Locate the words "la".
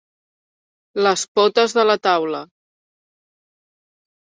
1.91-1.97